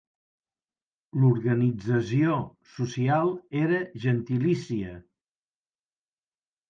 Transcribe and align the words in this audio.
L'organització 1.23 2.39
social 2.77 3.29
era 3.63 3.83
gentilícia. 4.07 4.97